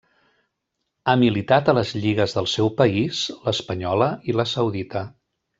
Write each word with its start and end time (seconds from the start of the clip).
Ha 1.05 1.13
militat 1.23 1.69
a 1.69 1.75
les 1.79 1.93
lligues 2.05 2.35
del 2.39 2.49
seu 2.55 2.73
país, 2.81 3.23
l'espanyola 3.45 4.11
i 4.33 4.39
la 4.41 4.51
saudita. 4.57 5.09